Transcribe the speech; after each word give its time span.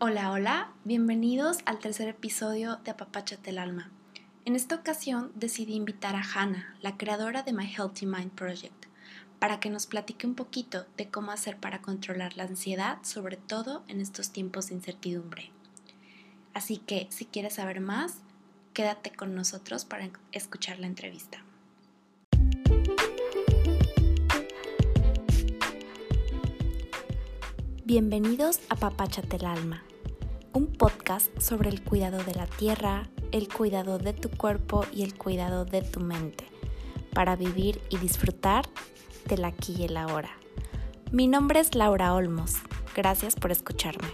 Hola, 0.00 0.30
hola, 0.30 0.70
bienvenidos 0.84 1.58
al 1.64 1.80
tercer 1.80 2.06
episodio 2.06 2.76
de 2.84 2.92
Apapachate 2.92 3.50
el 3.50 3.58
Alma. 3.58 3.90
En 4.44 4.54
esta 4.54 4.76
ocasión 4.76 5.32
decidí 5.34 5.74
invitar 5.74 6.14
a 6.14 6.22
Hannah, 6.22 6.76
la 6.80 6.96
creadora 6.96 7.42
de 7.42 7.52
My 7.52 7.66
Healthy 7.66 8.06
Mind 8.06 8.30
Project, 8.30 8.86
para 9.40 9.58
que 9.58 9.70
nos 9.70 9.86
platique 9.86 10.24
un 10.24 10.36
poquito 10.36 10.86
de 10.96 11.08
cómo 11.08 11.32
hacer 11.32 11.56
para 11.56 11.82
controlar 11.82 12.36
la 12.36 12.44
ansiedad, 12.44 12.98
sobre 13.02 13.36
todo 13.36 13.82
en 13.88 14.00
estos 14.00 14.30
tiempos 14.30 14.68
de 14.68 14.76
incertidumbre. 14.76 15.50
Así 16.54 16.76
que, 16.76 17.08
si 17.10 17.24
quieres 17.24 17.54
saber 17.54 17.80
más, 17.80 18.18
quédate 18.74 19.10
con 19.10 19.34
nosotros 19.34 19.84
para 19.84 20.10
escuchar 20.30 20.78
la 20.78 20.86
entrevista. 20.86 21.42
Bienvenidos 27.88 28.60
a 28.68 28.76
Papáchate 28.76 29.36
el 29.36 29.46
Alma, 29.46 29.82
un 30.58 30.72
podcast 30.72 31.30
sobre 31.40 31.68
el 31.68 31.84
cuidado 31.84 32.24
de 32.24 32.34
la 32.34 32.48
tierra, 32.48 33.08
el 33.30 33.46
cuidado 33.46 33.98
de 33.98 34.12
tu 34.12 34.28
cuerpo 34.28 34.84
y 34.92 35.04
el 35.04 35.16
cuidado 35.16 35.64
de 35.64 35.82
tu 35.82 36.00
mente, 36.00 36.48
para 37.14 37.36
vivir 37.36 37.80
y 37.90 37.98
disfrutar 37.98 38.64
del 39.26 39.44
aquí 39.44 39.76
y 39.78 39.84
el 39.84 39.96
ahora. 39.96 40.36
Mi 41.12 41.28
nombre 41.28 41.60
es 41.60 41.76
Laura 41.76 42.12
Olmos, 42.12 42.56
gracias 42.96 43.36
por 43.36 43.52
escucharme. 43.52 44.08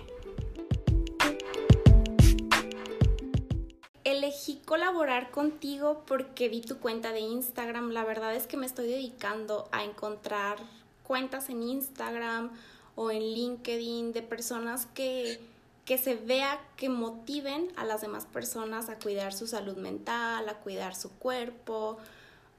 Elegí 4.04 4.60
colaborar 4.66 5.30
contigo 5.30 6.02
porque 6.06 6.50
vi 6.50 6.60
tu 6.60 6.76
cuenta 6.76 7.12
de 7.12 7.20
Instagram. 7.20 7.88
La 7.92 8.04
verdad 8.04 8.36
es 8.36 8.46
que 8.46 8.58
me 8.58 8.66
estoy 8.66 8.86
dedicando 8.86 9.66
a 9.72 9.82
encontrar 9.82 10.58
cuentas 11.04 11.48
en 11.48 11.62
Instagram 11.62 12.50
o 12.96 13.10
en 13.10 13.22
LinkedIn 13.22 14.12
de 14.12 14.20
personas 14.20 14.84
que, 14.84 15.40
que 15.84 15.98
se 15.98 16.14
vea 16.14 16.60
que 16.76 16.88
motiven 16.88 17.72
a 17.76 17.84
las 17.84 18.00
demás 18.00 18.24
personas 18.26 18.88
a 18.88 18.98
cuidar 18.98 19.32
su 19.34 19.46
salud 19.46 19.76
mental, 19.76 20.48
a 20.48 20.54
cuidar 20.54 20.94
su 20.94 21.10
cuerpo 21.10 21.98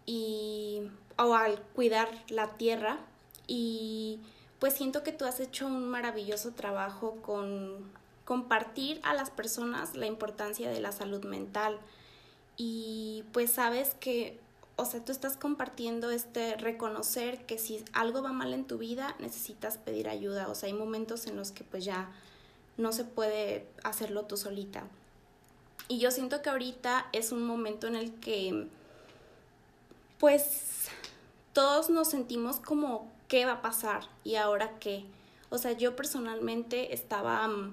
y 0.05 0.83
o 1.17 1.33
al 1.33 1.59
cuidar 1.73 2.09
la 2.29 2.57
tierra 2.57 2.99
y 3.47 4.19
pues 4.59 4.73
siento 4.73 5.03
que 5.03 5.11
tú 5.11 5.25
has 5.25 5.39
hecho 5.39 5.67
un 5.67 5.87
maravilloso 5.87 6.51
trabajo 6.51 7.17
con 7.21 7.91
compartir 8.25 8.99
a 9.03 9.13
las 9.13 9.29
personas 9.29 9.95
la 9.95 10.05
importancia 10.05 10.69
de 10.69 10.79
la 10.79 10.91
salud 10.91 11.23
mental 11.25 11.79
y 12.57 13.23
pues 13.31 13.51
sabes 13.51 13.95
que 13.99 14.39
o 14.77 14.85
sea, 14.85 15.03
tú 15.03 15.11
estás 15.11 15.37
compartiendo 15.37 16.11
este 16.11 16.55
reconocer 16.57 17.45
que 17.45 17.57
si 17.57 17.83
algo 17.93 18.21
va 18.21 18.33
mal 18.33 18.53
en 18.53 18.65
tu 18.65 18.77
vida, 18.77 19.15
necesitas 19.19 19.77
pedir 19.77 20.09
ayuda. 20.09 20.49
O 20.49 20.55
sea, 20.55 20.67
hay 20.67 20.73
momentos 20.73 21.27
en 21.27 21.37
los 21.37 21.51
que 21.51 21.63
pues 21.63 21.85
ya 21.85 22.11
no 22.77 22.91
se 22.91 23.03
puede 23.03 23.67
hacerlo 23.83 24.25
tú 24.25 24.37
solita. 24.37 24.83
Y 25.87 25.99
yo 25.99 26.11
siento 26.11 26.41
que 26.41 26.49
ahorita 26.49 27.07
es 27.13 27.31
un 27.31 27.45
momento 27.45 27.87
en 27.87 27.95
el 27.95 28.13
que 28.15 28.67
pues 30.19 30.87
todos 31.53 31.89
nos 31.89 32.09
sentimos 32.09 32.59
como 32.59 33.11
qué 33.27 33.45
va 33.45 33.53
a 33.53 33.61
pasar 33.61 34.07
y 34.23 34.35
ahora 34.35 34.79
qué. 34.79 35.05
O 35.49 35.57
sea, 35.57 35.73
yo 35.73 35.95
personalmente 35.95 36.93
estaba 36.93 37.47
mm, 37.47 37.71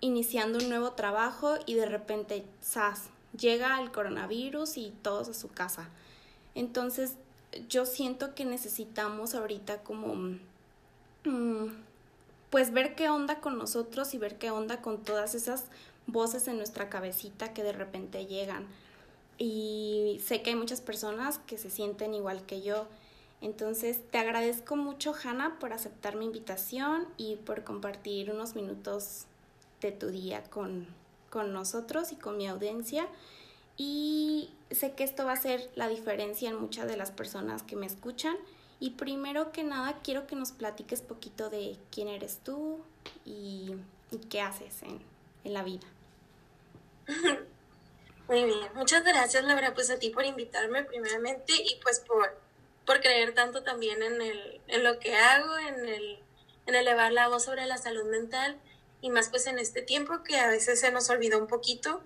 iniciando 0.00 0.58
un 0.58 0.68
nuevo 0.68 0.92
trabajo 0.92 1.56
y 1.66 1.74
de 1.74 1.86
repente, 1.86 2.44
¡zas! 2.62 3.10
Llega 3.36 3.80
el 3.80 3.90
coronavirus 3.90 4.76
y 4.76 4.92
todos 5.02 5.28
a 5.28 5.34
su 5.34 5.48
casa. 5.48 5.88
Entonces, 6.54 7.16
yo 7.68 7.86
siento 7.86 8.34
que 8.34 8.44
necesitamos 8.44 9.34
ahorita 9.34 9.82
como, 9.82 10.14
mm, 11.24 11.66
pues 12.52 12.72
ver 12.72 12.94
qué 12.94 13.08
onda 13.08 13.40
con 13.40 13.56
nosotros 13.56 14.12
y 14.12 14.18
ver 14.18 14.36
qué 14.36 14.50
onda 14.50 14.82
con 14.82 15.02
todas 15.02 15.34
esas 15.34 15.64
voces 16.06 16.46
en 16.46 16.58
nuestra 16.58 16.90
cabecita 16.90 17.54
que 17.54 17.62
de 17.62 17.72
repente 17.72 18.26
llegan. 18.26 18.66
Y 19.38 20.20
sé 20.22 20.42
que 20.42 20.50
hay 20.50 20.56
muchas 20.56 20.82
personas 20.82 21.38
que 21.38 21.56
se 21.56 21.70
sienten 21.70 22.12
igual 22.12 22.44
que 22.44 22.60
yo. 22.60 22.86
Entonces, 23.40 23.98
te 24.10 24.18
agradezco 24.18 24.76
mucho, 24.76 25.14
Hanna, 25.14 25.56
por 25.58 25.72
aceptar 25.72 26.14
mi 26.14 26.26
invitación 26.26 27.08
y 27.16 27.36
por 27.36 27.64
compartir 27.64 28.30
unos 28.30 28.54
minutos 28.54 29.24
de 29.80 29.90
tu 29.90 30.08
día 30.08 30.44
con, 30.44 30.86
con 31.30 31.54
nosotros 31.54 32.12
y 32.12 32.16
con 32.16 32.36
mi 32.36 32.46
audiencia 32.46 33.08
y 33.76 34.50
sé 34.70 34.92
que 34.92 35.04
esto 35.04 35.24
va 35.24 35.32
a 35.32 35.36
ser 35.36 35.70
la 35.74 35.88
diferencia 35.88 36.50
en 36.50 36.60
muchas 36.60 36.86
de 36.86 36.96
las 36.96 37.10
personas 37.10 37.62
que 37.62 37.76
me 37.76 37.86
escuchan. 37.86 38.36
Y 38.82 38.90
primero 38.90 39.52
que 39.52 39.62
nada 39.62 40.00
quiero 40.02 40.26
que 40.26 40.34
nos 40.34 40.50
platiques 40.50 41.02
poquito 41.02 41.50
de 41.50 41.76
quién 41.92 42.08
eres 42.08 42.40
tú 42.42 42.80
y, 43.24 43.76
qué 44.28 44.40
haces 44.40 44.82
en, 44.82 45.00
la 45.44 45.62
vida. 45.62 45.86
Muy 48.26 48.42
bien, 48.42 48.68
muchas 48.74 49.04
gracias 49.04 49.44
Laura 49.44 49.72
pues 49.72 49.88
a 49.90 50.00
ti 50.00 50.10
por 50.10 50.24
invitarme 50.24 50.82
primeramente 50.82 51.52
y 51.52 51.78
pues 51.80 52.00
por, 52.00 53.00
creer 53.00 53.34
tanto 53.36 53.62
también 53.62 54.02
en, 54.02 54.20
el, 54.20 54.60
en 54.66 54.82
lo 54.82 54.98
que 54.98 55.14
hago, 55.14 55.58
en, 55.58 55.88
el, 55.88 56.18
en 56.66 56.74
elevar 56.74 57.12
la 57.12 57.28
voz 57.28 57.44
sobre 57.44 57.66
la 57.66 57.78
salud 57.78 58.10
mental 58.10 58.58
y 59.00 59.10
más 59.10 59.28
pues 59.28 59.46
en 59.46 59.60
este 59.60 59.82
tiempo 59.82 60.24
que 60.24 60.40
a 60.40 60.48
veces 60.48 60.80
se 60.80 60.90
nos 60.90 61.08
olvida 61.08 61.38
un 61.38 61.46
poquito 61.46 62.02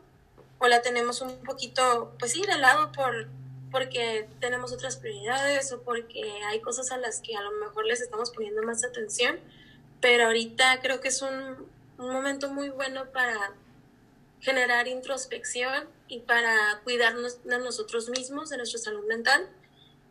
o 0.59 0.69
la 0.69 0.83
tenemos 0.83 1.23
un 1.23 1.43
poquito, 1.43 2.13
pues 2.19 2.33
sí, 2.33 2.43
de 2.43 2.59
lado 2.59 2.93
por, 2.93 3.29
porque 3.77 4.27
tenemos 4.41 4.73
otras 4.73 4.97
prioridades 4.97 5.71
o 5.71 5.83
porque 5.83 6.23
hay 6.47 6.61
cosas 6.63 6.93
a 6.93 6.97
las 6.97 7.21
que 7.21 7.37
a 7.37 7.43
lo 7.43 7.53
mejor 7.53 7.85
les 7.85 8.01
estamos 8.01 8.31
poniendo 8.31 8.63
más 8.63 8.83
atención, 8.83 9.39
pero 10.01 10.25
ahorita 10.25 10.81
creo 10.81 11.03
que 11.03 11.09
es 11.09 11.21
un, 11.21 11.69
un 11.99 12.11
momento 12.11 12.49
muy 12.49 12.71
bueno 12.71 13.13
para 13.13 13.53
generar 14.41 14.89
introspección 14.89 15.91
y 16.09 16.21
para 16.21 16.81
cuidarnos 16.85 17.45
de 17.45 17.59
nosotros 17.59 18.09
mismos, 18.09 18.49
de 18.49 18.57
nuestra 18.57 18.79
salud 18.79 19.07
mental 19.07 19.47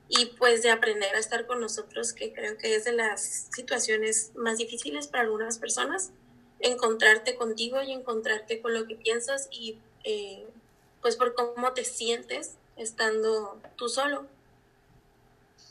y 0.10 0.28
pues 0.38 0.62
de 0.62 0.70
aprender 0.70 1.16
a 1.16 1.18
estar 1.18 1.48
con 1.48 1.60
nosotros, 1.60 2.14
que 2.14 2.34
creo 2.34 2.60
que 2.60 2.76
es 2.76 2.84
de 2.86 2.92
las 2.92 3.48
situaciones 3.52 4.32
más 4.36 4.60
difíciles 4.60 5.08
para 5.08 5.24
algunas 5.24 5.58
personas, 5.58 6.12
encontrarte 6.60 7.34
contigo 7.34 7.82
y 7.82 7.94
encontrarte 7.94 8.62
con 8.62 8.76
lo 8.76 8.86
que 8.86 8.94
piensas 8.94 9.48
y 9.50 9.80
eh, 10.04 10.46
pues 11.02 11.16
por 11.16 11.34
cómo 11.34 11.74
te 11.74 11.84
sientes 11.84 12.58
estando 12.78 13.60
tú 13.76 13.90
solo. 13.90 14.28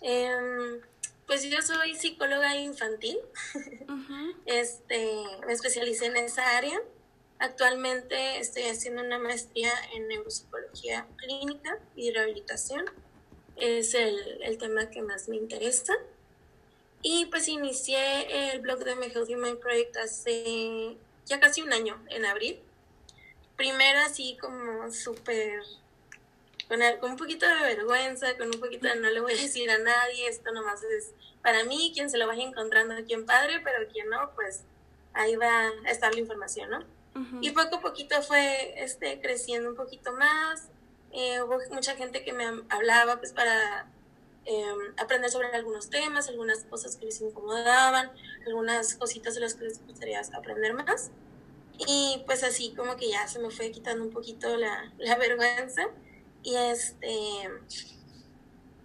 Em, 0.01 0.81
pues 1.27 1.43
yo 1.45 1.63
soy 1.63 1.95
psicóloga 1.95 2.57
infantil, 2.57 3.19
este, 4.47 5.25
me 5.47 5.53
especialicé 5.53 6.07
en 6.07 6.17
esa 6.17 6.57
área. 6.57 6.81
Actualmente 7.39 8.39
estoy 8.39 8.65
haciendo 8.65 9.03
una 9.03 9.19
maestría 9.19 9.73
en 9.95 10.09
neuropsicología 10.09 11.07
clínica 11.17 11.79
y 11.97 12.13
rehabilitación. 12.13 12.85
Es 13.57 13.95
el, 13.95 14.43
el 14.43 14.59
tema 14.59 14.91
que 14.91 15.03
más 15.03 15.29
me 15.29 15.37
interesa. 15.37 15.95
Y 17.03 17.27
pues 17.27 17.49
inicié 17.49 18.53
el 18.53 18.61
blog 18.61 18.81
de 18.85 18.97
My 18.97 19.07
Healthy 19.11 19.37
Mind 19.37 19.59
Project 19.59 19.97
hace 19.97 20.97
ya 21.27 21.41
casi 21.41 21.61
un 21.63 21.73
año, 21.73 22.03
en 22.09 22.25
abril 22.25 22.61
primero 23.57 24.01
así 24.01 24.37
como 24.41 24.91
súper, 24.91 25.63
con, 27.01 27.11
un 27.13 27.17
poquito 27.17 27.47
de 27.47 27.75
vergüenza, 27.75 28.37
con 28.37 28.49
un 28.49 28.61
poquito 28.61 28.89
de 28.89 28.97
no 28.97 29.11
le 29.11 29.21
voy 29.21 29.33
a 29.33 29.37
decir 29.37 29.71
a 29.71 29.79
nadie, 29.79 30.29
esto 30.29 30.53
nomás 30.53 30.83
es 30.83 31.13
para 31.43 31.65
mí, 31.65 31.93
quien 31.95 32.11
se 32.11 32.19
lo 32.19 32.27
vaya 32.27 32.43
encontrando 32.43 32.95
aquí 32.95 33.13
en 33.13 33.27
padre, 33.27 33.61
pero 33.63 33.89
quien 33.93 34.09
no, 34.09 34.31
pues 34.35 34.65
ahí 35.13 35.37
va 35.37 35.69
a 35.85 35.91
estar 35.91 36.15
la 36.15 36.21
información, 36.21 36.71
¿no? 36.71 36.95
Y 37.41 37.51
poco 37.53 37.77
a 37.77 37.81
poquito 37.81 38.21
fue 38.23 38.75
este, 38.83 39.21
creciendo 39.21 39.71
un 39.71 39.77
poquito 39.77 40.13
más, 40.13 40.69
eh, 41.13 41.41
hubo 41.43 41.59
mucha 41.71 41.95
gente 41.95 42.25
que 42.25 42.33
me 42.33 42.45
hablaba 42.71 43.19
pues 43.19 43.33
para 43.33 43.89
em, 44.47 44.95
aprender 44.97 45.31
sobre 45.31 45.47
algunos 45.49 45.91
temas, 45.91 46.29
algunas 46.29 46.65
cosas 46.65 46.97
que 46.97 47.07
les 47.07 47.21
incomodaban, 47.21 48.11
algunas 48.49 48.97
cositas 48.97 49.37
de 49.37 49.43
las 49.43 49.55
que 49.55 49.65
les 49.65 49.87
gustaría 49.87 50.21
aprender 50.33 50.75
más. 50.75 51.13
Y 51.79 52.23
pues 52.27 52.43
así 52.43 52.75
como 52.75 52.97
que 52.97 53.09
ya 53.09 53.29
se 53.29 53.39
me 53.39 53.51
fue 53.51 53.71
quitando 53.71 54.03
un 54.03 54.11
poquito 54.11 54.57
la, 54.57 54.93
la 54.99 55.17
vergüenza. 55.19 55.89
Y 56.45 56.55
este 56.55 57.51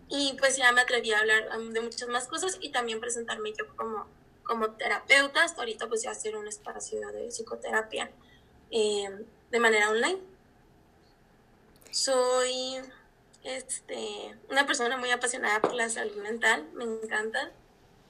y 0.09 0.33
pues 0.39 0.57
ya 0.57 0.71
me 0.71 0.81
atreví 0.81 1.11
a 1.13 1.19
hablar 1.19 1.49
um, 1.55 1.69
de 1.69 1.81
muchas 1.81 2.09
más 2.09 2.27
cosas 2.27 2.57
y 2.59 2.71
también 2.71 2.99
presentarme 2.99 3.53
yo 3.53 3.67
como, 3.75 4.07
como 4.43 4.71
terapeuta. 4.71 5.43
Hasta 5.43 5.61
ahorita 5.61 5.87
pues 5.87 6.01
ya 6.01 6.11
hacer 6.11 6.35
un 6.35 6.47
espacio 6.47 6.99
de 7.11 7.27
psicoterapia 7.27 8.09
em, 8.71 9.23
de 9.51 9.59
manera 9.59 9.91
online. 9.91 10.19
Soy 11.91 12.81
este, 13.43 14.35
una 14.49 14.65
persona 14.65 14.97
muy 14.97 15.11
apasionada 15.11 15.61
por 15.61 15.75
la 15.75 15.89
salud 15.89 16.17
mental, 16.17 16.67
me 16.73 16.85
encanta 16.85 17.51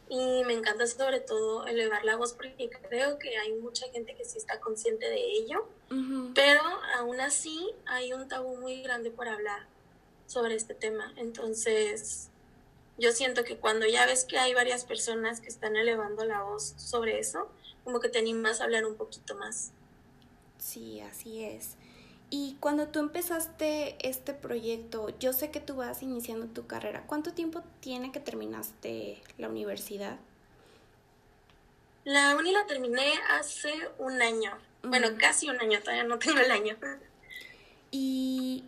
y 0.09 0.43
me 0.43 0.53
encanta 0.53 0.87
sobre 0.87 1.19
todo 1.19 1.65
elevar 1.67 2.03
la 2.03 2.15
voz 2.15 2.33
porque 2.33 2.69
creo 2.69 3.19
que 3.19 3.37
hay 3.37 3.53
mucha 3.53 3.87
gente 3.89 4.15
que 4.15 4.25
sí 4.25 4.37
está 4.37 4.59
consciente 4.59 5.07
de 5.07 5.21
ello, 5.21 5.67
pero 6.35 6.61
aún 6.97 7.21
así 7.21 7.71
hay 7.85 8.11
un 8.13 8.27
tabú 8.27 8.57
muy 8.57 8.81
grande 8.81 9.11
por 9.11 9.27
hablar 9.27 9.67
sobre 10.25 10.55
este 10.55 10.73
tema. 10.73 11.13
Entonces, 11.15 12.29
yo 12.97 13.11
siento 13.11 13.43
que 13.43 13.57
cuando 13.57 13.85
ya 13.85 14.05
ves 14.05 14.25
que 14.25 14.37
hay 14.37 14.53
varias 14.53 14.83
personas 14.83 15.39
que 15.39 15.47
están 15.47 15.75
elevando 15.75 16.25
la 16.25 16.41
voz 16.41 16.73
sobre 16.77 17.19
eso, 17.19 17.47
como 17.83 17.99
que 17.99 18.09
te 18.09 18.19
animas 18.19 18.59
a 18.59 18.65
hablar 18.65 18.85
un 18.85 18.95
poquito 18.95 19.35
más 19.35 19.71
Sí, 20.59 20.99
así 20.99 21.43
es. 21.43 21.77
Y 22.31 22.57
cuando 22.59 22.87
tú 22.89 22.99
empezaste 22.99 23.95
este 24.07 24.33
proyecto, 24.33 25.09
yo 25.19 25.33
sé 25.33 25.49
que 25.49 25.59
tú 25.59 25.77
vas 25.77 26.03
iniciando 26.03 26.45
tu 26.45 26.67
carrera. 26.67 27.03
¿Cuánto 27.07 27.33
tiempo 27.33 27.63
tiene 27.79 28.11
que 28.11 28.19
terminaste 28.19 29.21
la 29.37 29.49
universidad? 29.49 30.19
La 32.03 32.35
uni 32.37 32.51
la 32.51 32.67
terminé 32.67 33.13
hace 33.31 33.73
un 33.97 34.21
año. 34.21 34.51
Bueno, 34.83 35.07
casi 35.17 35.49
un 35.49 35.59
año, 35.59 35.79
todavía 35.79 36.03
no 36.03 36.19
tengo 36.19 36.39
el 36.39 36.51
año. 36.51 36.77
¿Y 37.91 38.63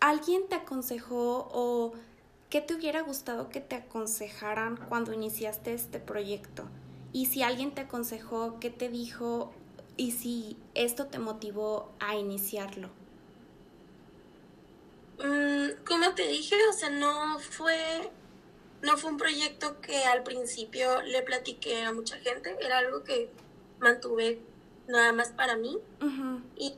alguien 0.00 0.48
te 0.48 0.56
aconsejó 0.56 1.48
o 1.52 1.92
qué 2.50 2.60
te 2.60 2.74
hubiera 2.74 3.02
gustado 3.02 3.50
que 3.50 3.60
te 3.60 3.76
aconsejaran 3.76 4.76
cuando 4.88 5.12
iniciaste 5.12 5.74
este 5.74 6.00
proyecto? 6.00 6.64
Y 7.12 7.26
si 7.26 7.42
alguien 7.42 7.72
te 7.72 7.82
aconsejó, 7.82 8.58
¿qué 8.58 8.70
te 8.70 8.88
dijo 8.88 9.52
y 9.96 10.12
si 10.12 10.56
esto 10.74 11.06
te 11.06 11.18
motivó 11.18 11.90
a 11.98 12.16
iniciarlo. 12.16 12.90
Mm, 15.18 15.84
como 15.86 16.14
te 16.14 16.26
dije, 16.28 16.56
o 16.68 16.72
sea, 16.72 16.90
no 16.90 17.38
fue, 17.38 18.10
no 18.82 18.96
fue 18.96 19.10
un 19.10 19.16
proyecto 19.16 19.80
que 19.80 20.04
al 20.04 20.22
principio 20.22 21.02
le 21.02 21.22
platiqué 21.22 21.82
a 21.82 21.92
mucha 21.92 22.18
gente, 22.18 22.56
era 22.60 22.78
algo 22.78 23.02
que 23.02 23.30
mantuve 23.78 24.40
nada 24.88 25.12
más 25.12 25.30
para 25.30 25.56
mí. 25.56 25.78
Y, 26.56 26.74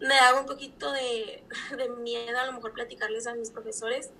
me 0.00 0.14
daba 0.14 0.40
un 0.40 0.46
poquito 0.46 0.92
de, 0.92 1.42
de, 1.78 1.88
miedo 1.88 2.38
a 2.38 2.44
lo 2.44 2.52
mejor 2.52 2.74
platicarles 2.74 3.26
a 3.26 3.34
mis 3.34 3.50
profesores 3.50 4.10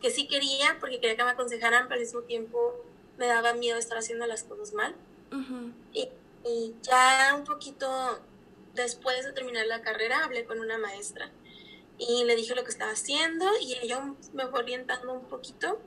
que 0.00 0.10
sí 0.10 0.26
quería 0.26 0.78
porque 0.80 0.98
quería 0.98 1.16
que 1.16 1.22
me 1.22 1.30
aconsejaran, 1.30 1.84
pero 1.84 1.94
al 1.94 2.00
mismo 2.00 2.22
tiempo 2.22 2.74
me 3.16 3.26
daba 3.26 3.52
miedo 3.52 3.78
estar 3.78 3.98
haciendo 3.98 4.26
las 4.26 4.42
cosas 4.42 4.72
mal. 4.72 4.96
Y 5.92 6.08
y 6.44 6.74
ya 6.82 7.34
un 7.36 7.44
poquito 7.44 8.20
después 8.74 9.24
de 9.24 9.32
terminar 9.32 9.66
la 9.66 9.82
carrera 9.82 10.24
hablé 10.24 10.44
con 10.44 10.60
una 10.60 10.78
maestra 10.78 11.30
y 11.98 12.24
le 12.24 12.36
dije 12.36 12.54
lo 12.54 12.62
que 12.62 12.70
estaba 12.70 12.92
haciendo 12.92 13.44
y 13.60 13.74
ella 13.82 14.14
me 14.32 14.46
fue 14.46 14.60
orientando 14.60 15.12
un 15.12 15.24
poquito. 15.26 15.80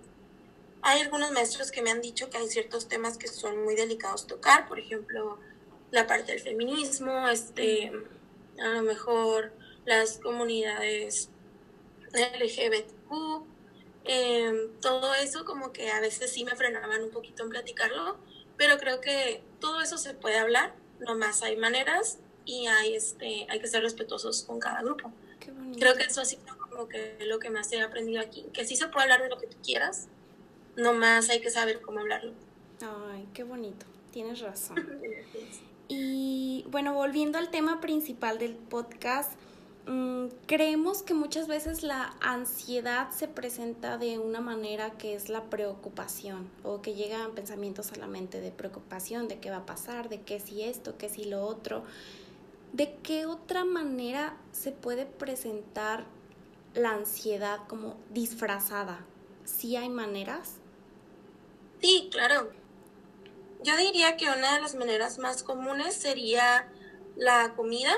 Hay 0.81 1.01
algunos 1.01 1.31
maestros 1.31 1.71
que 1.71 1.81
me 1.81 1.91
han 1.91 2.01
dicho 2.01 2.29
que 2.29 2.37
hay 2.37 2.47
ciertos 2.47 2.87
temas 2.87 3.17
que 3.17 3.27
son 3.27 3.63
muy 3.63 3.75
delicados 3.75 4.27
tocar, 4.27 4.67
por 4.67 4.79
ejemplo, 4.79 5.39
la 5.91 6.07
parte 6.07 6.33
del 6.33 6.41
feminismo, 6.41 7.27
este, 7.29 7.91
a 8.59 8.67
lo 8.69 8.81
mejor 8.81 9.53
las 9.85 10.17
comunidades 10.17 11.29
LGBTQ, 12.13 13.45
em, 14.03 14.71
todo 14.81 15.13
eso 15.13 15.45
como 15.45 15.71
que 15.71 15.91
a 15.91 16.01
veces 16.01 16.31
sí 16.31 16.43
me 16.43 16.55
frenaban 16.55 17.03
un 17.03 17.11
poquito 17.11 17.43
en 17.43 17.49
platicarlo, 17.49 18.17
pero 18.57 18.77
creo 18.77 19.01
que 19.01 19.43
todo 19.59 19.81
eso 19.81 19.97
se 19.97 20.13
puede 20.13 20.37
hablar, 20.37 20.73
nomás 20.99 21.41
hay 21.43 21.55
maneras 21.57 22.19
y 22.45 22.67
hay, 22.67 22.95
este, 22.95 23.45
hay 23.49 23.59
que 23.59 23.67
ser 23.67 23.83
respetuosos 23.83 24.43
con 24.43 24.59
cada 24.59 24.81
grupo. 24.81 25.11
Creo 25.79 25.95
que 25.95 26.03
eso 26.03 26.21
ha 26.21 26.25
sido 26.25 26.41
como 26.57 26.87
que 26.87 27.17
lo 27.25 27.39
que 27.39 27.49
más 27.49 27.71
he 27.71 27.81
aprendido 27.81 28.21
aquí, 28.21 28.45
que 28.53 28.65
sí 28.65 28.75
se 28.75 28.87
puede 28.87 29.03
hablar 29.03 29.23
de 29.23 29.29
lo 29.29 29.37
que 29.37 29.47
tú 29.47 29.57
quieras, 29.63 30.07
nomás 30.75 31.29
hay 31.29 31.41
que 31.41 31.49
saber 31.49 31.81
cómo 31.81 31.99
hablarlo. 31.99 32.33
Ay, 33.11 33.27
qué 33.33 33.43
bonito, 33.43 33.85
tienes 34.11 34.39
razón. 34.39 34.77
y 35.87 36.65
bueno, 36.69 36.93
volviendo 36.93 37.37
al 37.37 37.49
tema 37.49 37.81
principal 37.81 38.39
del 38.39 38.55
podcast, 38.55 39.33
Mm, 39.87 40.27
creemos 40.45 41.01
que 41.01 41.15
muchas 41.15 41.47
veces 41.47 41.81
la 41.81 42.13
ansiedad 42.21 43.09
se 43.09 43.27
presenta 43.27 43.97
de 43.97 44.19
una 44.19 44.39
manera 44.39 44.91
que 44.91 45.15
es 45.15 45.27
la 45.27 45.49
preocupación 45.49 46.47
o 46.63 46.83
que 46.83 46.93
llegan 46.93 47.31
pensamientos 47.31 47.91
a 47.91 47.95
la 47.95 48.05
mente 48.05 48.41
de 48.41 48.51
preocupación, 48.51 49.27
de 49.27 49.39
qué 49.39 49.49
va 49.49 49.57
a 49.57 49.65
pasar, 49.65 50.07
de 50.07 50.21
qué 50.21 50.39
si 50.39 50.61
esto, 50.61 50.97
qué 50.97 51.09
si 51.09 51.23
lo 51.23 51.43
otro. 51.43 51.83
¿De 52.73 52.97
qué 53.03 53.25
otra 53.25 53.65
manera 53.65 54.37
se 54.51 54.71
puede 54.71 55.05
presentar 55.05 56.05
la 56.73 56.91
ansiedad 56.91 57.67
como 57.67 57.97
disfrazada? 58.09 59.05
¿Sí 59.43 59.75
hay 59.75 59.89
maneras? 59.89 60.55
Sí, 61.81 62.09
claro. 62.11 62.51
Yo 63.63 63.75
diría 63.77 64.17
que 64.17 64.25
una 64.25 64.55
de 64.55 64.61
las 64.61 64.75
maneras 64.75 65.19
más 65.19 65.43
comunes 65.43 65.95
sería 65.95 66.71
la 67.15 67.53
comida 67.55 67.93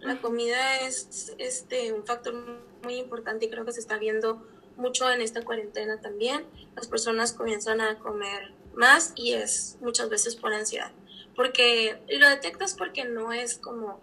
la 0.00 0.20
comida 0.20 0.80
es 0.80 1.34
este, 1.38 1.92
un 1.92 2.04
factor 2.04 2.34
muy 2.82 2.94
importante 2.96 3.46
y 3.46 3.50
creo 3.50 3.64
que 3.64 3.72
se 3.72 3.80
está 3.80 3.98
viendo 3.98 4.46
mucho 4.76 5.10
en 5.10 5.20
esta 5.20 5.44
cuarentena 5.44 6.00
también. 6.00 6.46
Las 6.76 6.86
personas 6.86 7.32
comienzan 7.32 7.80
a 7.80 7.98
comer 7.98 8.52
más 8.74 9.12
y 9.16 9.32
es 9.32 9.76
muchas 9.80 10.08
veces 10.08 10.36
por 10.36 10.52
ansiedad. 10.52 10.92
Porque 11.34 12.00
lo 12.08 12.28
detectas 12.28 12.74
porque 12.74 13.04
no 13.04 13.32
es 13.32 13.58
como, 13.58 14.00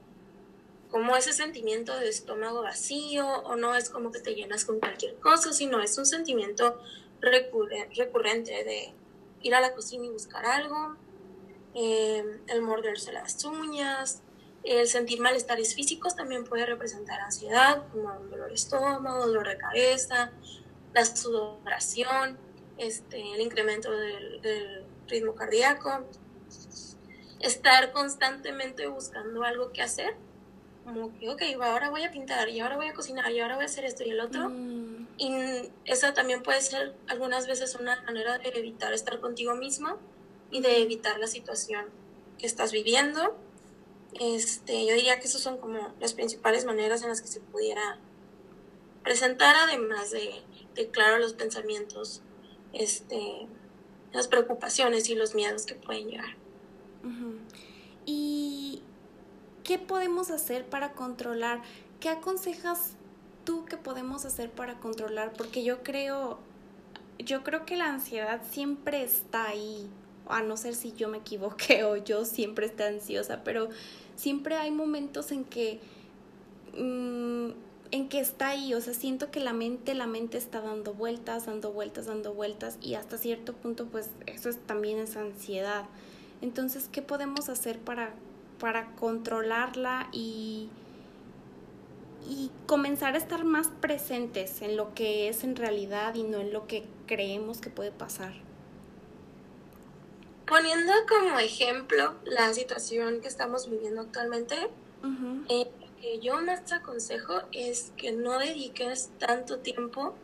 como 0.96 1.18
ese 1.18 1.34
sentimiento 1.34 2.00
de 2.00 2.08
estómago 2.08 2.62
vacío 2.62 3.28
o 3.28 3.58
no 3.58 3.76
es 3.76 3.90
como 3.90 4.14
que 4.14 4.22
te 4.22 4.34
llenas 4.34 4.64
con 4.64 4.80
cualquier 4.80 5.16
cosa, 5.20 5.52
sino 5.52 5.82
es 5.82 5.98
un 5.98 6.06
sentimiento 6.06 6.80
recurrente 7.20 8.64
de 8.64 8.94
ir 9.42 9.56
a 9.56 9.60
la 9.60 9.74
cocina 9.74 10.06
y 10.06 10.10
buscar 10.10 10.46
algo, 10.46 10.96
eh, 11.74 12.24
el 12.48 12.62
morderse 12.62 13.12
las 13.12 13.44
uñas, 13.44 14.22
el 14.64 14.88
sentir 14.88 15.20
malestares 15.20 15.76
físicos 15.76 16.16
también 16.16 16.46
puede 16.46 16.66
representar 16.66 17.20
ansiedad, 17.20 17.90
como 17.92 18.18
un 18.18 18.30
dolor 18.30 18.48
de 18.48 18.56
estómago, 18.56 19.28
dolor 19.28 19.50
de 19.50 19.58
cabeza, 19.58 20.32
la 20.94 21.04
sudoración, 21.04 22.38
este, 22.78 23.34
el 23.34 23.42
incremento 23.42 23.92
del, 23.92 24.86
ritmo 25.10 25.36
cardíaco, 25.36 26.06
estar 27.42 27.92
constantemente 27.92 28.88
buscando 28.88 29.44
algo 29.44 29.74
que 29.74 29.82
hacer, 29.82 30.16
como 30.86 31.18
que, 31.18 31.30
ok, 31.30 31.42
ahora 31.62 31.90
voy 31.90 32.04
a 32.04 32.12
pintar, 32.12 32.48
y 32.48 32.62
ahora 32.62 32.78
voy 32.78 32.88
a 32.88 32.94
cocinar, 32.94 33.32
y 33.32 33.40
ahora 33.42 33.56
voy 33.56 33.64
a 33.64 33.66
hacer 33.66 33.84
esto 33.84 34.04
y 34.04 34.12
el 34.12 34.20
otro. 34.22 34.50
Mm. 34.50 35.08
Y 35.18 35.72
esa 35.84 36.14
también 36.14 36.44
puede 36.44 36.62
ser 36.62 36.96
algunas 37.08 37.48
veces 37.48 37.76
una 37.76 38.02
manera 38.04 38.38
de 38.38 38.50
evitar 38.50 38.94
estar 38.94 39.20
contigo 39.20 39.56
misma 39.56 39.98
y 40.52 40.62
de 40.62 40.82
evitar 40.82 41.20
la 41.20 41.28
situación 41.28 41.86
que 42.38 42.46
estás 42.46 42.72
viviendo 42.72 43.36
este, 44.20 44.86
yo 44.86 44.94
diría 44.94 45.20
que 45.20 45.28
esas 45.28 45.42
son 45.42 45.58
como 45.58 45.94
las 46.00 46.14
principales 46.14 46.66
maneras 46.66 47.04
en 47.04 47.10
las 47.10 47.22
que 47.22 47.28
se 47.28 47.42
pudiera 47.42 48.00
presentar, 49.04 49.56
además 49.56 50.12
de, 50.12 50.42
claro, 50.92 51.18
los 51.18 51.34
pensamientos, 51.34 52.22
este, 52.74 53.48
las 54.14 54.28
preocupaciones 54.28 55.10
y 55.10 55.16
los 55.16 55.36
miedos 55.36 55.66
que 55.66 55.76
pueden 55.76 56.08
llegar. 56.08 56.38
¿Y 58.06 58.82
qué 59.66 59.78
podemos 59.80 60.32
hacer 60.32 60.66
para 60.66 60.94
controlar? 60.94 61.62
¿Qué 62.00 62.08
aconsejas 62.08 62.92
tú 63.44 63.66
que 63.66 63.76
podemos 63.76 64.24
hacer 64.24 64.50
para 64.50 64.80
controlar? 64.80 65.34
Porque 65.34 65.64
yo 65.66 65.84
creo, 65.84 66.40
yo 67.20 67.44
creo 67.44 67.66
que 67.66 67.76
la 67.76 67.88
ansiedad 67.88 68.42
siempre 68.50 69.04
está 69.04 69.48
ahí, 69.48 69.90
a 70.28 70.42
no 70.42 70.56
ser 70.56 70.76
si 70.76 70.94
yo 70.94 71.10
me 71.10 71.18
equivoqué 71.18 71.84
o 71.84 71.98
yo 71.98 72.24
siempre 72.24 72.68
estoy 72.68 72.86
ansiosa, 72.86 73.44
pero 73.44 73.70
siempre 74.16 74.56
hay 74.56 74.72
momentos 74.72 75.32
en 75.32 75.44
que, 75.44 75.80
mm, 76.78 77.50
en 77.92 78.10
que 78.10 78.20
está 78.20 78.50
ahí, 78.50 78.74
o 78.74 78.82
sea, 78.82 78.94
siento 78.94 79.32
que 79.32 79.40
la 79.40 79.54
mente, 79.54 79.96
la 79.96 80.08
mente 80.08 80.38
está 80.38 80.62
dando 80.62 80.94
vueltas, 80.94 81.48
dando 81.48 81.72
vueltas, 81.72 82.06
dando 82.06 82.34
vueltas 82.34 82.78
y 82.82 82.94
hasta 82.94 83.18
cierto 83.18 83.54
punto 83.54 83.88
pues 83.88 84.10
eso 84.28 84.50
es, 84.50 84.60
también 84.60 85.00
es 85.00 85.18
ansiedad. 85.18 85.86
Entonces, 86.42 86.90
¿qué 86.92 87.02
podemos 87.02 87.50
hacer 87.50 87.80
para, 87.80 88.14
para 88.66 88.88
controlarla 88.96 90.10
y, 90.12 90.70
y 92.28 92.50
comenzar 92.66 93.14
a 93.14 93.20
estar 93.20 93.44
más 93.44 93.68
presentes 93.68 94.64
en 94.64 94.76
lo 94.76 94.96
que 94.96 95.30
es 95.30 95.44
en 95.44 95.56
realidad 95.56 96.16
y 96.16 96.24
no 96.24 96.40
en 96.40 96.52
lo 96.52 96.66
que 96.66 96.84
creemos 97.06 97.62
que 97.62 97.70
puede 97.70 97.92
pasar? 97.92 98.34
Poniendo 100.48 100.92
como 101.08 101.38
ejemplo 101.38 102.16
la 102.24 102.56
situación 102.56 103.22
que 103.22 103.28
estamos 103.28 103.70
viviendo 103.70 104.02
actualmente, 104.02 104.56
eh, 105.48 105.68
lo 105.80 106.02
que 106.02 106.20
yo 106.20 106.42
más 106.42 106.66
te 106.66 106.74
aconsejo 106.74 107.44
es 107.52 107.92
que 107.98 108.14
no 108.14 108.40
dediques 108.40 109.12
tanto 109.20 109.60
tiempo 109.60 110.16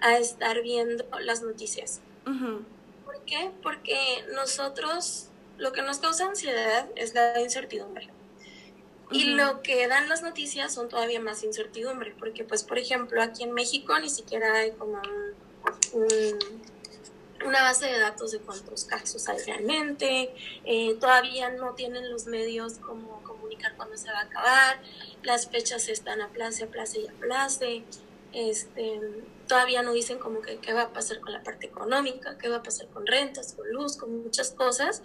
a 0.00 0.18
estar 0.18 0.62
viendo 0.62 1.04
las 1.20 1.42
noticias. 1.42 2.00
¿Por 2.24 3.20
qué? 3.26 3.50
Porque 3.60 4.24
nosotros, 4.36 5.27
lo 5.58 5.72
que 5.72 5.82
nos 5.82 5.98
causa 5.98 6.26
ansiedad 6.26 6.88
es 6.96 7.14
la 7.14 7.40
incertidumbre. 7.40 8.08
Y 9.10 9.24
lo 9.24 9.62
que 9.62 9.88
dan 9.88 10.08
las 10.08 10.22
noticias 10.22 10.72
son 10.72 10.88
todavía 10.88 11.20
más 11.20 11.42
incertidumbre, 11.42 12.14
porque 12.18 12.44
pues 12.44 12.62
por 12.62 12.78
ejemplo 12.78 13.22
aquí 13.22 13.42
en 13.42 13.52
México 13.52 13.98
ni 13.98 14.10
siquiera 14.10 14.54
hay 14.54 14.72
como 14.72 15.00
un 15.92 16.38
una 17.44 17.62
base 17.62 17.86
de 17.86 17.98
datos 17.98 18.32
de 18.32 18.40
cuántos 18.40 18.84
casos 18.84 19.28
hay 19.28 19.38
realmente, 19.44 20.34
eh, 20.64 20.96
todavía 21.00 21.50
no 21.50 21.74
tienen 21.74 22.10
los 22.10 22.26
medios 22.26 22.74
como 22.78 23.22
comunicar 23.22 23.76
cuándo 23.76 23.96
se 23.96 24.10
va 24.10 24.20
a 24.20 24.22
acabar, 24.22 24.80
las 25.22 25.48
fechas 25.48 25.88
están 25.88 26.20
a 26.20 26.28
place, 26.28 26.64
a 26.64 26.66
place 26.66 27.00
y 27.00 27.06
a 27.06 27.12
place, 27.12 27.84
este, 28.32 29.00
todavía 29.46 29.82
no 29.82 29.92
dicen 29.92 30.18
como 30.18 30.40
que 30.40 30.58
qué 30.58 30.72
va 30.72 30.82
a 30.82 30.92
pasar 30.92 31.20
con 31.20 31.32
la 31.32 31.42
parte 31.42 31.66
económica, 31.66 32.38
qué 32.38 32.48
va 32.48 32.56
a 32.56 32.62
pasar 32.62 32.88
con 32.88 33.06
rentas, 33.06 33.54
con 33.54 33.70
luz, 33.72 33.96
con 33.96 34.22
muchas 34.22 34.50
cosas, 34.50 35.02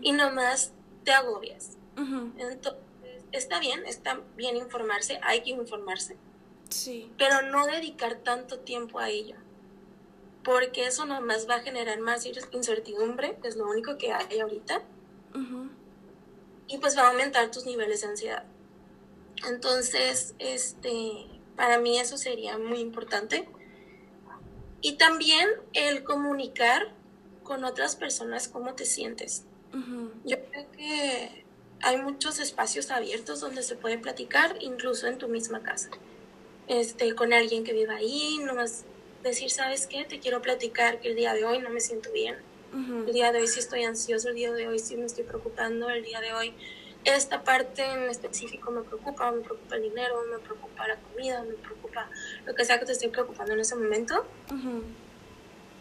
y 0.00 0.12
nomás 0.12 0.72
te 1.04 1.12
agobias. 1.12 1.76
Entonces, 1.96 2.82
está 3.32 3.60
bien, 3.60 3.84
está 3.86 4.20
bien 4.36 4.56
informarse, 4.56 5.18
hay 5.22 5.42
que 5.42 5.50
informarse. 5.50 6.16
Sí. 6.70 7.12
Pero 7.18 7.42
no 7.42 7.66
dedicar 7.66 8.20
tanto 8.22 8.60
tiempo 8.60 8.98
a 8.98 9.10
ello. 9.10 9.36
Porque 10.44 10.86
eso 10.86 11.04
nomás 11.04 11.48
va 11.48 11.56
a 11.56 11.60
generar 11.60 12.00
más 12.00 12.24
incertidumbre, 12.52 13.36
es 13.42 13.56
lo 13.56 13.68
único 13.68 13.98
que 13.98 14.12
hay 14.12 14.40
ahorita. 14.40 14.82
Y 16.66 16.78
pues 16.78 16.96
va 16.96 17.02
a 17.02 17.10
aumentar 17.10 17.50
tus 17.50 17.66
niveles 17.66 18.00
de 18.00 18.06
ansiedad. 18.06 18.44
Entonces, 19.48 20.34
este, 20.38 21.26
para 21.60 21.78
mí 21.78 21.98
eso 21.98 22.16
sería 22.16 22.56
muy 22.56 22.78
importante. 22.78 23.46
Y 24.80 24.94
también 24.94 25.46
el 25.74 26.04
comunicar 26.04 26.94
con 27.42 27.64
otras 27.64 27.96
personas 27.96 28.48
cómo 28.48 28.72
te 28.74 28.86
sientes. 28.86 29.44
Yo 30.24 30.38
creo 30.46 30.70
que 30.72 31.44
hay 31.82 31.98
muchos 31.98 32.40
espacios 32.40 32.90
abiertos 32.90 33.40
donde 33.40 33.62
se 33.62 33.76
puede 33.76 33.98
platicar, 33.98 34.56
incluso 34.60 35.06
en 35.06 35.18
tu 35.18 35.28
misma 35.28 35.62
casa. 35.62 35.90
Este, 36.66 37.14
con 37.14 37.34
alguien 37.34 37.62
que 37.62 37.74
viva 37.74 37.96
ahí, 37.96 38.38
nomás 38.42 38.86
decir, 39.22 39.50
¿sabes 39.50 39.86
qué? 39.86 40.06
Te 40.06 40.18
quiero 40.18 40.40
platicar 40.40 40.98
que 41.00 41.08
el 41.08 41.14
día 41.14 41.34
de 41.34 41.44
hoy 41.44 41.58
no 41.58 41.68
me 41.68 41.80
siento 41.80 42.10
bien. 42.10 42.36
El 42.72 43.12
día 43.12 43.32
de 43.32 43.40
hoy 43.40 43.48
sí 43.48 43.58
estoy 43.58 43.84
ansioso, 43.84 44.30
el 44.30 44.36
día 44.36 44.50
de 44.52 44.66
hoy 44.66 44.78
sí 44.78 44.96
me 44.96 45.04
estoy 45.04 45.24
preocupando, 45.24 45.90
el 45.90 46.04
día 46.04 46.22
de 46.22 46.32
hoy 46.32 46.54
esta 47.04 47.42
parte 47.42 47.84
en 47.84 48.10
específico 48.10 48.70
me 48.70 48.82
preocupa, 48.82 49.30
me 49.32 49.40
preocupa 49.40 49.76
el 49.76 49.82
dinero, 49.82 50.22
me 50.30 50.38
preocupa 50.38 50.86
la 50.86 50.96
comida, 50.96 51.42
me 51.42 51.54
preocupa 51.54 52.08
lo 52.46 52.54
que 52.54 52.64
sea 52.64 52.78
que 52.78 52.86
te 52.86 52.92
esté 52.92 53.08
preocupando 53.08 53.52
en 53.52 53.60
ese 53.60 53.74
momento. 53.74 54.26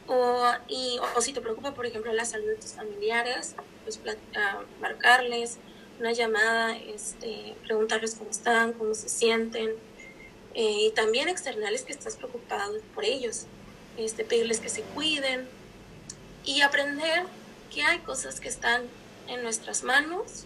o, 0.08 0.52
y, 0.68 1.00
o, 1.16 1.22
si 1.22 1.34
te 1.34 1.42
preocupa, 1.42 1.74
por 1.74 1.86
ejemplo, 1.86 2.12
la 2.14 2.26
salud 2.26 2.48
de 2.48 2.56
tus 2.56 2.74
familiares, 2.74 3.56
pues 3.84 3.98
uh, 3.98 4.82
marcarles 4.82 5.58
una 6.00 6.14
llamada, 6.14 6.78
este, 6.78 7.56
preguntarles 7.66 8.16
cómo 8.16 8.30
están, 8.30 8.74
cómo 8.74 8.94
se 8.94 9.10
sienten, 9.10 9.76
eh, 10.56 10.88
y 10.88 10.92
también 10.92 11.30
externales 11.30 11.84
que 11.84 11.92
estás 11.92 12.16
preocupado 12.16 12.76
por 12.96 13.04
ellos, 13.04 13.46
este, 13.98 14.24
pedirles 14.24 14.62
que 14.62 14.70
se 14.70 14.82
cuiden 14.82 15.48
y 16.46 16.62
aprender 16.62 17.24
que 17.72 17.84
hay 17.84 18.00
cosas 18.00 18.40
que 18.40 18.48
están 18.48 18.84
en 19.28 19.44
nuestras 19.44 19.84
manos 19.84 20.46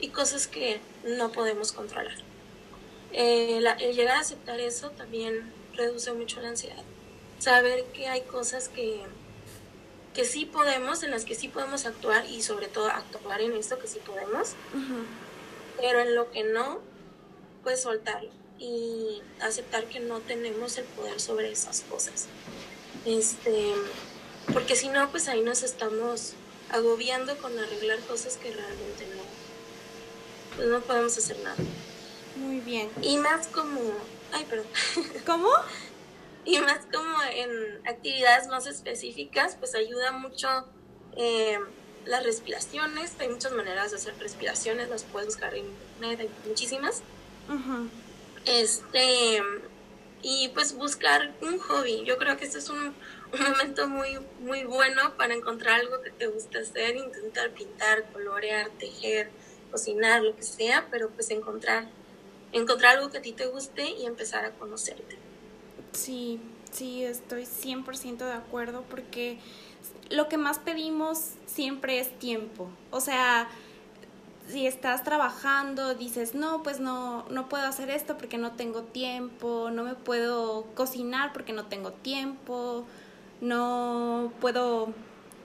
y 0.00 0.08
cosas 0.08 0.46
que 0.46 0.80
no 1.04 1.32
podemos 1.32 1.72
controlar. 1.72 2.16
Eh, 3.12 3.60
el 3.80 3.94
llegar 3.94 4.16
a 4.16 4.20
aceptar 4.20 4.60
eso 4.60 4.90
también 4.90 5.52
reduce 5.74 6.12
mucho 6.12 6.40
la 6.40 6.48
ansiedad. 6.48 6.82
Saber 7.38 7.84
que 7.86 8.08
hay 8.08 8.22
cosas 8.22 8.68
que, 8.68 9.02
que 10.14 10.24
sí 10.24 10.44
podemos, 10.44 11.02
en 11.02 11.10
las 11.10 11.24
que 11.24 11.34
sí 11.34 11.48
podemos 11.48 11.86
actuar 11.86 12.26
y 12.26 12.42
sobre 12.42 12.68
todo 12.68 12.88
actuar 12.88 13.40
en 13.40 13.52
esto 13.52 13.78
que 13.78 13.86
sí 13.86 13.98
podemos, 14.04 14.52
pero 15.80 16.00
en 16.00 16.14
lo 16.14 16.30
que 16.30 16.44
no, 16.44 16.80
pues 17.62 17.82
soltarlo 17.82 18.30
y 18.58 19.22
aceptar 19.40 19.86
que 19.86 20.00
no 20.00 20.20
tenemos 20.20 20.76
el 20.76 20.84
poder 20.84 21.18
sobre 21.18 21.50
esas 21.50 21.80
cosas. 21.82 22.26
Este, 23.06 23.72
porque 24.52 24.76
si 24.76 24.88
no, 24.88 25.10
pues 25.10 25.28
ahí 25.28 25.40
nos 25.40 25.62
estamos 25.62 26.34
agobiando 26.70 27.36
con 27.38 27.58
arreglar 27.58 27.98
cosas 28.00 28.36
que 28.36 28.52
realmente 28.52 29.06
no, 29.16 29.22
no 30.58 30.80
podemos 30.80 31.16
hacer 31.16 31.38
nada. 31.40 31.56
Muy 32.36 32.60
bien. 32.60 32.88
Y 33.02 33.18
más 33.18 33.46
como, 33.48 33.80
ay, 34.32 34.44
perdón. 34.44 34.66
¿Cómo? 35.26 35.48
y 36.44 36.58
más 36.60 36.80
como 36.92 37.16
en 37.34 37.86
actividades 37.86 38.48
más 38.48 38.66
específicas, 38.66 39.56
pues 39.56 39.74
ayuda 39.74 40.12
mucho 40.12 40.48
eh, 41.16 41.58
las 42.06 42.24
respiraciones. 42.24 43.12
Hay 43.18 43.28
muchas 43.28 43.52
maneras 43.52 43.90
de 43.90 43.98
hacer 43.98 44.14
respiraciones, 44.18 44.88
las 44.88 45.04
puedes 45.04 45.28
buscar 45.28 45.54
en 45.54 45.66
internet, 45.66 46.20
hay 46.20 46.48
muchísimas. 46.48 47.02
Este, 48.46 49.42
y 50.22 50.48
pues 50.54 50.74
buscar 50.74 51.34
un 51.42 51.58
hobby. 51.58 52.04
Yo 52.04 52.16
creo 52.16 52.36
que 52.36 52.46
este 52.46 52.58
es 52.58 52.70
un, 52.70 52.78
un, 52.78 53.50
momento 53.50 53.86
muy, 53.88 54.18
muy 54.40 54.64
bueno 54.64 55.16
para 55.16 55.34
encontrar 55.34 55.80
algo 55.80 56.00
que 56.00 56.10
te 56.10 56.26
gusta 56.26 56.60
hacer, 56.60 56.96
intentar 56.96 57.50
pintar, 57.50 58.10
colorear, 58.12 58.70
tejer, 58.70 59.30
cocinar, 59.70 60.22
lo 60.22 60.36
que 60.36 60.42
sea, 60.42 60.88
pero 60.90 61.10
pues 61.10 61.30
encontrar, 61.30 61.88
encontrar 62.52 62.96
algo 62.96 63.10
que 63.10 63.18
a 63.18 63.22
ti 63.22 63.32
te 63.32 63.46
guste 63.46 63.90
y 63.90 64.06
empezar 64.06 64.44
a 64.44 64.50
conocerte. 64.52 65.18
Sí, 65.92 66.40
sí, 66.72 67.04
estoy 67.04 67.44
100% 67.46 68.18
de 68.18 68.32
acuerdo 68.32 68.84
porque 68.88 69.38
lo 70.10 70.28
que 70.28 70.36
más 70.36 70.58
pedimos 70.58 71.32
siempre 71.46 72.00
es 72.00 72.18
tiempo. 72.18 72.68
O 72.90 73.00
sea, 73.00 73.48
si 74.48 74.66
estás 74.66 75.04
trabajando, 75.04 75.94
dices, 75.94 76.34
no, 76.34 76.62
pues 76.62 76.80
no, 76.80 77.24
no 77.30 77.48
puedo 77.48 77.66
hacer 77.66 77.90
esto 77.90 78.18
porque 78.18 78.38
no 78.38 78.52
tengo 78.52 78.82
tiempo, 78.82 79.70
no 79.70 79.84
me 79.84 79.94
puedo 79.94 80.64
cocinar 80.74 81.32
porque 81.32 81.52
no 81.52 81.66
tengo 81.66 81.92
tiempo, 81.92 82.84
no 83.40 84.32
puedo 84.40 84.92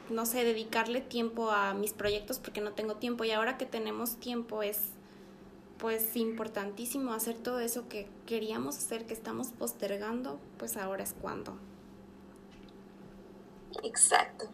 no 0.09 0.25
sé, 0.25 0.43
dedicarle 0.43 1.01
tiempo 1.01 1.51
a 1.51 1.73
mis 1.73 1.93
proyectos 1.93 2.39
porque 2.39 2.61
no 2.61 2.73
tengo 2.73 2.95
tiempo 2.95 3.23
y 3.23 3.31
ahora 3.31 3.57
que 3.57 3.65
tenemos 3.65 4.17
tiempo 4.17 4.63
es 4.63 4.79
pues 5.77 6.15
importantísimo 6.15 7.13
hacer 7.13 7.35
todo 7.35 7.59
eso 7.59 7.87
que 7.89 8.07
queríamos 8.25 8.77
hacer, 8.77 9.05
que 9.05 9.13
estamos 9.13 9.47
postergando, 9.49 10.39
pues 10.57 10.77
ahora 10.77 11.03
es 11.03 11.13
cuando. 11.13 11.57
Exacto. 13.83 14.45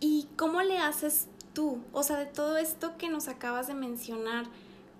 ¿Y 0.00 0.28
cómo 0.36 0.62
le 0.62 0.78
haces 0.78 1.28
tú? 1.54 1.80
O 1.92 2.02
sea, 2.02 2.18
de 2.18 2.26
todo 2.26 2.56
esto 2.56 2.96
que 2.98 3.08
nos 3.08 3.28
acabas 3.28 3.68
de 3.68 3.74
mencionar, 3.74 4.46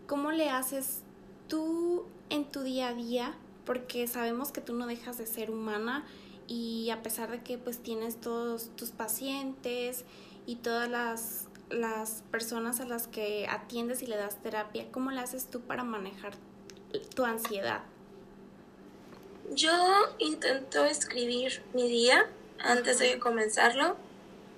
¿cómo 0.07 0.31
le 0.31 0.51
haces 0.51 1.03
tú 1.49 2.05
en 2.29 2.45
tu 2.45 2.63
día 2.63 2.89
a 2.89 2.95
día? 2.95 3.35
Porque 3.65 4.07
sabemos 4.07 4.53
que 4.53 4.61
tú 4.61 4.75
no 4.75 4.87
dejas 4.87 5.19
de 5.19 5.27
ser 5.27 5.51
humana 5.51 6.05
y 6.51 6.91
a 6.91 7.01
pesar 7.01 7.31
de 7.31 7.45
que 7.45 7.59
pues 7.59 7.79
tienes 7.79 8.21
todos 8.21 8.75
tus 8.75 8.91
pacientes 8.91 10.05
y 10.47 10.57
todas 10.57 10.91
las, 10.91 11.47
las 11.71 12.25
personas 12.33 12.81
a 12.81 12.87
las 12.87 13.07
que 13.07 13.47
atiendes 13.49 14.03
y 14.03 14.07
le 14.07 14.17
das 14.17 14.43
terapia, 14.43 14.91
¿cómo 14.91 15.13
le 15.13 15.21
haces 15.21 15.47
tú 15.47 15.61
para 15.61 15.85
manejar 15.85 16.33
tu 17.15 17.25
ansiedad? 17.25 17.83
Yo 19.53 19.71
intento 20.19 20.85
escribir 20.85 21.63
mi 21.73 21.89
día 21.89 22.29
antes 22.59 22.99
de 22.99 23.21
comenzarlo. 23.21 23.97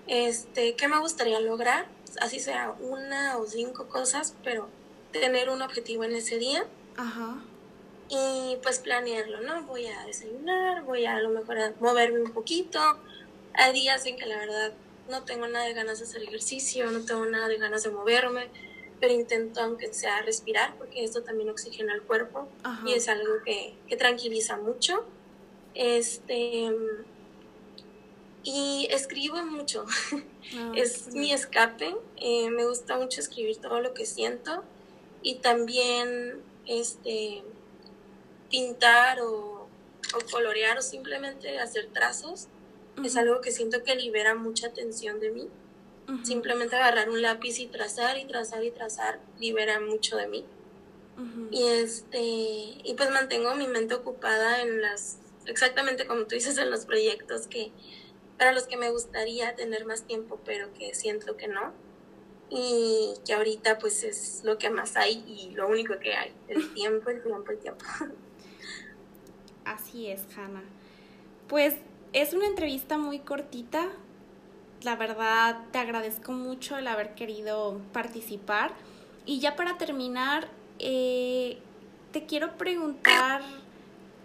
Este, 0.07 0.75
¿qué 0.77 0.89
me 0.89 0.99
gustaría 0.99 1.41
lograr? 1.41 1.89
Así 2.23 2.41
sea 2.41 2.75
una 2.81 3.37
o 3.37 3.47
cinco 3.47 3.89
cosas, 3.89 4.35
pero 4.43 4.71
tener 5.13 5.51
un 5.51 5.61
objetivo 5.61 6.05
en 6.05 6.15
ese 6.15 6.39
día. 6.39 6.65
Ajá 6.97 7.43
y 8.13 8.57
pues 8.63 8.79
planearlo, 8.79 9.41
¿no? 9.41 9.63
Voy 9.63 9.87
a 9.87 10.05
desayunar, 10.05 10.83
voy 10.83 11.07
a, 11.07 11.17
a 11.17 11.21
lo 11.21 11.31
mejor 11.31 11.59
a 11.59 11.73
moverme 11.81 12.21
un 12.21 12.33
poquito. 12.33 12.79
Hay 13.55 13.73
días 13.73 14.05
en 14.05 14.17
que 14.17 14.27
la 14.27 14.37
verdad 14.37 14.75
no 15.09 15.25
tengo 15.25 15.49
nada 15.49 15.65
de 15.65 15.73
ganas 15.73 15.99
de 15.99 16.05
hacer 16.05 16.23
ejercicio, 16.23 16.91
no 16.91 17.07
tengo 17.07 17.25
nada 17.25 17.49
de 17.49 17.57
ganas 17.57 17.85
de 17.85 17.91
moverme, 17.91 18.49
pero 19.01 19.15
intento 19.15 19.63
aunque 19.63 19.95
sea 19.95 20.21
respirar 20.21 20.75
porque 20.77 21.03
esto 21.03 21.23
también 21.23 21.49
oxigena 21.49 21.95
el 21.95 22.03
cuerpo 22.03 22.49
y 22.87 22.93
es 22.93 23.09
algo 23.09 23.43
que, 23.47 23.75
que 23.89 23.97
tranquiliza 23.97 24.59
mucho. 24.59 25.07
Este 25.75 26.71
y 28.45 28.89
escribo 28.91 29.43
mucho, 29.47 29.87
ah, 30.55 30.73
es 30.77 31.15
mi 31.15 31.33
escape, 31.33 31.97
eh, 32.17 32.51
me 32.51 32.67
gusta 32.67 32.99
mucho 32.99 33.21
escribir 33.21 33.57
todo 33.57 33.81
lo 33.81 33.95
que 33.95 34.05
siento 34.05 34.65
y 35.23 35.37
también 35.37 36.43
este 36.67 37.43
pintar 38.53 39.21
o, 39.23 39.67
colorear 40.31 40.79
o 40.79 40.83
simplemente 40.83 41.59
hacer 41.59 41.89
trazos 41.93 42.49
es 43.03 43.17
algo 43.17 43.41
que 43.41 43.51
siento 43.51 43.83
que 43.83 43.97
libera 43.97 44.35
mucha 44.35 44.73
tensión 44.73 45.19
de 45.19 45.31
mí. 45.31 45.49
Simplemente 46.25 46.77
agarrar 46.77 47.09
un 47.09 47.23
lápiz 47.23 47.59
y 47.59 47.67
trazar 47.67 48.19
y 48.19 48.27
trazar 48.27 48.63
y 48.63 48.71
trazar 48.71 49.19
libera 49.41 49.81
mucho 49.81 50.17
de 50.17 50.27
mí. 50.27 50.45
Y 51.51 51.65
este 51.65 52.21
y 52.21 52.95
pues 52.97 53.11
mantengo 53.11 53.55
mi 53.55 53.67
mente 53.67 53.95
ocupada 53.95 54.61
en 54.61 54.83
las 54.83 55.19
exactamente 55.47 56.07
como 56.07 56.25
tú 56.25 56.35
dices 56.35 56.59
en 56.59 56.71
los 56.71 56.85
proyectos 56.85 57.47
que 57.47 57.73
para 58.39 58.53
los 58.53 58.65
que 58.65 58.77
me 58.77 58.91
gustaría 58.91 59.55
tener 59.55 59.87
más 59.87 60.03
tiempo, 60.03 60.41
pero 60.45 60.73
que 60.75 60.95
siento 60.95 61.37
que 61.37 61.49
no. 61.49 61.73
Y 62.51 63.15
que 63.25 63.33
ahorita 63.33 63.79
pues 63.79 64.05
es 64.05 64.43
lo 64.45 64.59
que 64.59 64.69
más 64.69 64.97
hay 64.97 65.25
y 65.27 65.55
lo 65.55 65.69
único 65.69 65.99
que 65.99 66.15
hay, 66.15 66.35
el 66.49 66.75
tiempo, 66.75 67.09
el 67.09 67.23
tiempo, 67.23 67.51
el 67.53 67.59
tiempo. 67.59 67.85
Así 69.65 70.09
es, 70.09 70.25
Hannah. 70.37 70.65
Pues 71.49 71.77
es 72.13 72.35
una 72.35 72.47
entrevista 72.47 72.99
muy 72.99 73.21
cortita. 73.21 73.89
La 74.83 74.97
verdad, 74.97 75.65
te 75.71 75.79
agradezco 75.79 76.33
mucho 76.33 76.77
el 76.77 76.87
haber 76.89 77.15
querido 77.15 77.81
participar. 77.93 78.73
Y 79.27 79.41
ya 79.41 79.55
para 79.55 79.79
terminar, 79.79 80.49
eh, 80.79 81.59
te 82.13 82.27
quiero 82.27 82.57
preguntar 82.59 83.43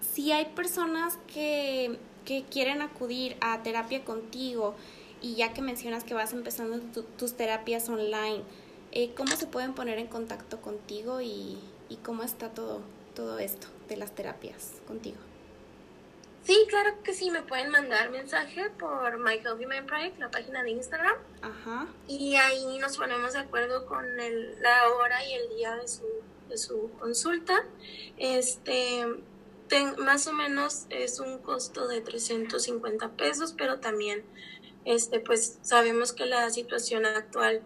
si 0.01 0.31
hay 0.31 0.45
personas 0.45 1.19
que, 1.31 1.99
que, 2.25 2.43
quieren 2.43 2.81
acudir 2.81 3.37
a 3.41 3.61
terapia 3.61 4.03
contigo 4.03 4.75
y 5.21 5.35
ya 5.35 5.53
que 5.53 5.61
mencionas 5.61 6.03
que 6.03 6.13
vas 6.13 6.33
empezando 6.33 6.79
tus 7.17 7.33
terapias 7.33 7.87
online, 7.89 8.41
eh, 8.91 9.13
¿cómo 9.15 9.35
se 9.35 9.45
pueden 9.45 9.73
poner 9.73 9.99
en 9.99 10.07
contacto 10.07 10.61
contigo 10.61 11.21
y, 11.21 11.59
y 11.89 11.95
cómo 11.97 12.23
está 12.23 12.49
todo, 12.49 12.81
todo 13.15 13.39
esto 13.39 13.67
de 13.87 13.97
las 13.97 14.11
terapias 14.13 14.81
contigo. 14.87 15.17
Sí, 16.47 16.65
claro 16.69 17.03
que 17.03 17.13
sí, 17.13 17.29
me 17.29 17.41
pueden 17.41 17.71
mandar 17.71 18.09
mensaje 18.09 18.69
por 18.79 19.19
My 19.19 19.33
Healthy 19.33 19.65
Mind 19.65 19.85
Project, 19.85 20.17
la 20.17 20.31
página 20.31 20.63
de 20.63 20.69
Instagram. 20.69 21.15
Ajá. 21.41 21.87
Y 22.07 22.37
ahí 22.37 22.77
nos 22.79 22.95
ponemos 22.95 23.33
de 23.33 23.39
acuerdo 23.39 23.85
con 23.85 24.17
el, 24.17 24.57
la 24.61 24.87
hora 24.93 25.25
y 25.25 25.33
el 25.33 25.49
día 25.57 25.75
de 25.75 25.89
su, 25.89 26.05
de 26.47 26.57
su 26.57 26.89
consulta. 26.99 27.65
Este, 28.17 29.05
más 29.97 30.25
o 30.27 30.31
menos 30.31 30.85
es 30.89 31.19
un 31.19 31.39
costo 31.39 31.85
de 31.89 31.99
350 31.99 33.09
pesos, 33.17 33.53
pero 33.57 33.81
también 33.81 34.23
este, 34.85 35.19
pues 35.19 35.59
sabemos 35.63 36.13
que 36.13 36.27
la 36.27 36.49
situación 36.49 37.05
actual 37.05 37.61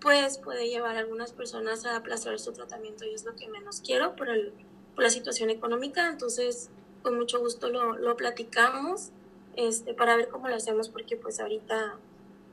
pues 0.00 0.38
puede 0.38 0.68
llevar 0.68 0.94
a 0.94 1.00
algunas 1.00 1.32
personas 1.32 1.86
a 1.86 1.96
aplazar 1.96 2.38
su 2.38 2.52
tratamiento 2.52 3.04
y 3.04 3.14
es 3.14 3.24
lo 3.24 3.34
que 3.34 3.48
menos 3.48 3.80
quiero 3.80 4.14
por, 4.14 4.28
el, 4.28 4.52
por 4.94 5.02
la 5.02 5.10
situación 5.10 5.50
económica. 5.50 6.08
Entonces, 6.08 6.70
con 7.02 7.16
mucho 7.16 7.40
gusto 7.40 7.68
lo, 7.68 7.96
lo 7.98 8.16
platicamos 8.16 9.10
este, 9.56 9.94
para 9.94 10.16
ver 10.16 10.28
cómo 10.28 10.48
lo 10.48 10.54
hacemos 10.54 10.88
porque 10.88 11.16
pues 11.16 11.40
ahorita 11.40 11.98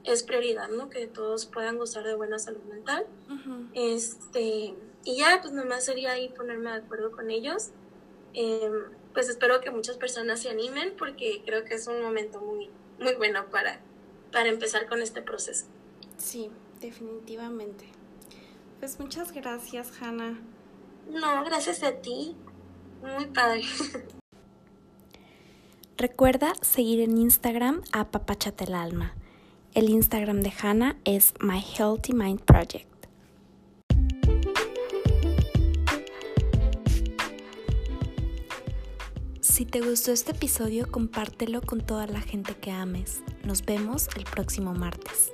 es 0.04 0.24
prioridad, 0.24 0.70
¿no? 0.70 0.90
Que 0.90 1.08
todos 1.08 1.46
puedan 1.46 1.78
gozar 1.78 2.04
de 2.04 2.16
buena 2.16 2.40
salud 2.40 2.64
mental. 2.64 3.06
Este, 3.74 4.74
y 5.04 5.18
ya, 5.18 5.40
pues 5.42 5.54
nomás 5.54 5.86
sería 5.86 6.12
ahí 6.12 6.30
ponerme 6.30 6.72
de 6.72 6.78
acuerdo 6.78 7.12
con 7.12 7.30
ellos. 7.30 7.70
Em, 8.34 8.74
pues 9.14 9.30
espero 9.30 9.62
que 9.62 9.72
muchas 9.72 9.98
personas 9.98 10.42
se 10.42 10.50
animen 10.50 10.94
porque 10.98 11.42
creo 11.46 11.66
que 11.66 11.76
es 11.76 11.88
un 11.88 12.02
momento 12.02 12.40
muy, 12.40 12.70
muy 13.00 13.16
bueno 13.16 13.50
para, 13.50 13.82
para 14.32 14.50
empezar 14.50 14.88
con 14.88 15.02
este 15.02 15.22
proceso. 15.22 15.66
Sí, 16.18 16.50
definitivamente. 16.80 17.86
Pues 18.80 19.00
muchas 19.00 19.32
gracias, 19.32 19.92
Hanna. 20.02 20.40
No, 21.10 21.44
gracias 21.44 21.84
a 21.84 21.94
ti. 21.94 22.36
Muy 23.02 23.26
padre. 23.28 23.64
Recuerda 26.00 26.54
seguir 26.62 27.02
en 27.02 27.18
Instagram 27.18 27.82
a 27.92 28.10
Papachate 28.10 28.64
el 28.64 28.74
Alma. 28.74 29.16
El 29.74 29.90
Instagram 29.90 30.40
de 30.40 30.54
Hannah 30.62 30.96
es 31.04 31.34
My 31.42 31.60
Healthy 31.60 32.14
Mind 32.14 32.40
Project. 32.40 32.88
Si 39.42 39.66
te 39.66 39.82
gustó 39.82 40.14
este 40.14 40.32
episodio, 40.32 40.90
compártelo 40.90 41.60
con 41.60 41.82
toda 41.82 42.08
la 42.08 42.22
gente 42.22 42.56
que 42.56 42.72
ames. 42.72 43.22
Nos 43.44 43.66
vemos 43.66 44.08
el 44.16 44.24
próximo 44.24 44.74
martes. 44.74 45.34